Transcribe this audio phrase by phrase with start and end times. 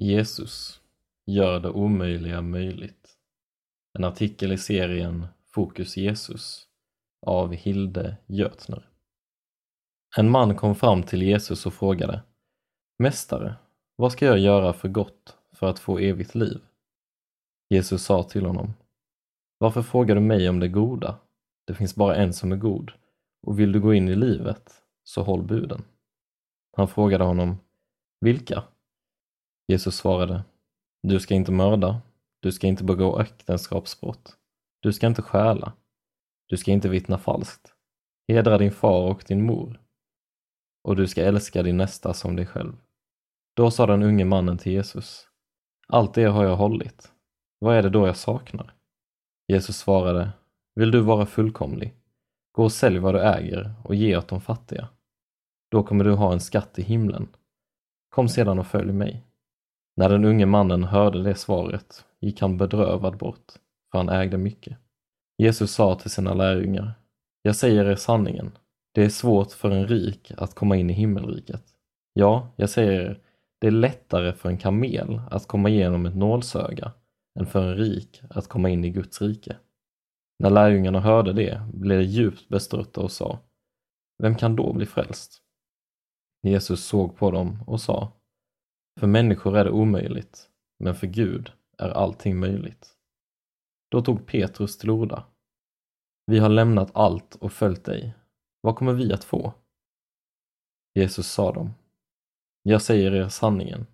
[0.00, 0.80] Jesus
[1.26, 3.18] gör det omöjliga möjligt.
[3.98, 6.68] En artikel i serien Fokus Jesus
[7.26, 8.88] av Hilde Götner.
[10.16, 12.22] En man kom fram till Jesus och frågade
[12.98, 13.54] Mästare,
[13.96, 16.60] vad ska jag göra för gott för att få evigt liv?
[17.68, 18.74] Jesus sa till honom
[19.58, 21.18] Varför frågar du mig om det goda?
[21.66, 22.92] Det finns bara en som är god
[23.42, 25.84] och vill du gå in i livet, så håll buden.
[26.76, 27.58] Han frågade honom
[28.20, 28.64] Vilka?
[29.68, 30.44] Jesus svarade
[31.02, 32.02] Du ska inte mörda,
[32.40, 34.36] du ska inte begå äktenskapsbrott,
[34.80, 35.72] du ska inte stjäla,
[36.46, 37.74] du ska inte vittna falskt,
[38.28, 39.80] hedra din far och din mor
[40.86, 42.72] och du ska älska din nästa som dig själv.
[43.56, 45.28] Då sa den unge mannen till Jesus
[45.88, 47.12] Allt det har jag hållit.
[47.58, 48.74] Vad är det då jag saknar?
[49.48, 50.30] Jesus svarade
[50.74, 51.94] Vill du vara fullkomlig?
[52.52, 54.88] Gå och sälj vad du äger och ge åt de fattiga.
[55.70, 57.28] Då kommer du ha en skatt i himlen.
[58.08, 59.24] Kom sedan och följ mig.
[59.96, 63.52] När den unge mannen hörde det svaret gick han bedrövad bort,
[63.90, 64.78] för han ägde mycket.
[65.38, 66.94] Jesus sa till sina lärjungar,
[67.42, 68.52] jag säger er sanningen,
[68.94, 71.62] det är svårt för en rik att komma in i himmelriket.
[72.12, 73.20] Ja, jag säger er,
[73.60, 76.92] det är lättare för en kamel att komma igenom ett nålsöga
[77.38, 79.56] än för en rik att komma in i Guds rike.
[80.38, 83.38] När lärjungarna hörde det blev de djupt bestörta och sa,
[84.22, 85.42] vem kan då bli frälst?
[86.42, 88.12] Jesus såg på dem och sa,
[89.00, 92.92] för människor är det omöjligt, men för Gud är allting möjligt.
[93.90, 95.24] Då tog Petrus till orda.
[96.26, 98.14] Vi har lämnat allt och följt dig.
[98.60, 99.52] Vad kommer vi att få?
[100.94, 101.74] Jesus sa dem.
[102.62, 103.86] Jag säger er sanningen.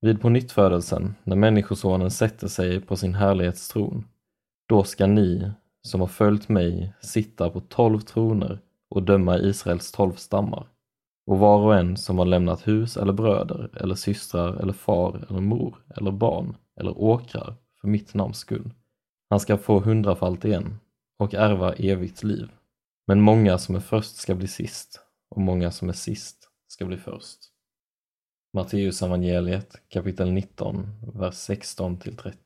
[0.00, 4.08] Vid på nyttfödelsen, när Människosonen sätter sig på sin härlighetstron,
[4.68, 5.50] då ska ni
[5.82, 10.68] som har följt mig sitta på tolv troner och döma Israels tolv stammar.
[11.26, 15.40] Och var och en som har lämnat hus eller bröder eller systrar eller far eller
[15.40, 18.70] mor eller barn eller åkrar för mitt namns skull.
[19.30, 20.78] Han ska få hundrafalt igen
[21.18, 22.50] och ärva evigt liv.
[23.06, 26.96] Men många som är först ska bli sist och många som är sist ska bli
[26.96, 27.38] först.
[28.52, 32.38] Matteus evangeliet kapitel 19, vers 16 till 30.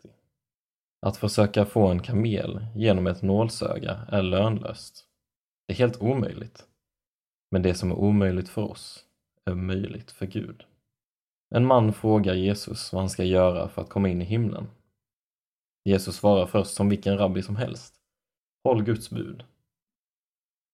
[1.07, 5.05] Att försöka få en kamel genom ett nålsöga är lönlöst.
[5.67, 6.67] Det är helt omöjligt.
[7.51, 9.05] Men det som är omöjligt för oss
[9.45, 10.65] är möjligt för Gud.
[11.55, 14.67] En man frågar Jesus vad han ska göra för att komma in i himlen.
[15.85, 17.95] Jesus svarar först som vilken rabbi som helst.
[18.65, 19.45] Håll Guds bud.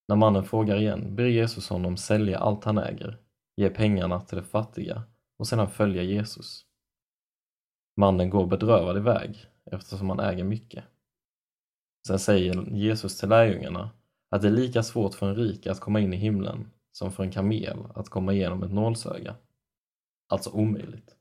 [0.09, 3.19] När mannen frågar igen ber Jesus honom sälja allt han äger,
[3.56, 5.03] ge pengarna till de fattiga
[5.38, 6.66] och sedan följa Jesus.
[7.97, 10.84] Mannen går bedrövad iväg eftersom han äger mycket.
[12.06, 13.91] Sen säger Jesus till lärjungarna
[14.31, 17.22] att det är lika svårt för en rik att komma in i himlen som för
[17.22, 19.37] en kamel att komma igenom ett nålsöga.
[20.28, 21.16] Alltså omöjligt.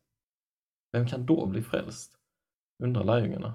[0.91, 2.17] Vem kan då bli frälst?
[2.83, 3.53] undrar lärjungarna.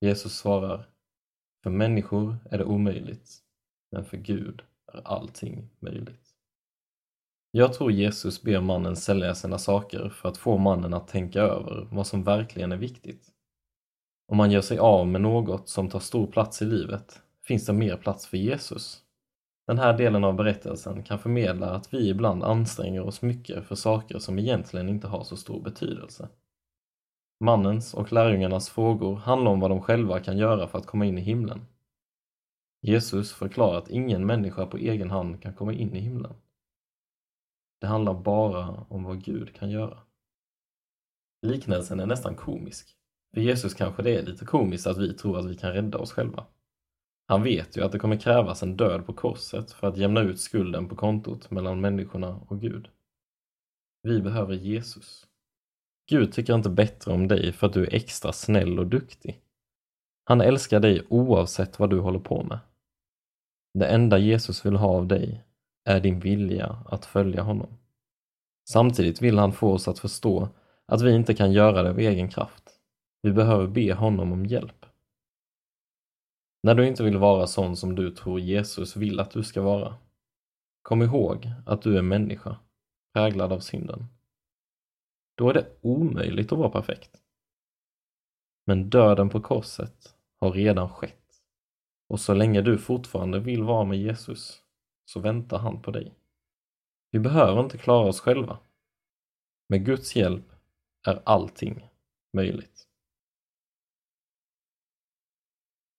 [0.00, 0.88] Jesus svarar,
[1.62, 3.42] för människor är det omöjligt,
[3.90, 4.62] men för Gud
[4.92, 6.34] är allting möjligt.
[7.50, 11.88] Jag tror Jesus ber mannen sälja sina saker för att få mannen att tänka över
[11.90, 13.32] vad som verkligen är viktigt.
[14.28, 17.72] Om man gör sig av med något som tar stor plats i livet finns det
[17.72, 19.02] mer plats för Jesus.
[19.66, 24.18] Den här delen av berättelsen kan förmedla att vi ibland anstränger oss mycket för saker
[24.18, 26.28] som egentligen inte har så stor betydelse.
[27.40, 31.18] Mannens och lärjungarnas frågor handlar om vad de själva kan göra för att komma in
[31.18, 31.66] i himlen.
[32.82, 36.34] Jesus förklarar att ingen människa på egen hand kan komma in i himlen.
[37.80, 39.98] Det handlar bara om vad Gud kan göra.
[41.42, 42.96] Liknelsen är nästan komisk.
[43.34, 46.12] För Jesus kanske det är lite komiskt att vi tror att vi kan rädda oss
[46.12, 46.46] själva.
[47.26, 50.40] Han vet ju att det kommer krävas en död på korset för att jämna ut
[50.40, 52.88] skulden på kontot mellan människorna och Gud.
[54.02, 55.26] Vi behöver Jesus.
[56.10, 59.40] Gud tycker inte bättre om dig för att du är extra snäll och duktig.
[60.24, 62.58] Han älskar dig oavsett vad du håller på med.
[63.74, 65.44] Det enda Jesus vill ha av dig
[65.84, 67.78] är din vilja att följa honom.
[68.68, 70.48] Samtidigt vill han få oss att förstå
[70.86, 72.62] att vi inte kan göra det av egen kraft.
[73.22, 74.85] Vi behöver be honom om hjälp.
[76.66, 79.96] När du inte vill vara sån som du tror Jesus vill att du ska vara,
[80.82, 82.56] kom ihåg att du är människa,
[83.12, 84.06] präglad av synden.
[85.36, 87.22] Då är det omöjligt att vara perfekt.
[88.64, 91.42] Men döden på korset har redan skett.
[92.08, 94.62] Och så länge du fortfarande vill vara med Jesus
[95.04, 96.14] så väntar han på dig.
[97.10, 98.58] Vi behöver inte klara oss själva.
[99.68, 100.52] Med Guds hjälp
[101.06, 101.88] är allting
[102.32, 102.85] möjligt.